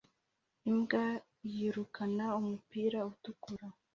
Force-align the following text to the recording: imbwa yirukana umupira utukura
imbwa 0.69 1.05
yirukana 1.51 2.25
umupira 2.39 2.99
utukura 3.11 3.67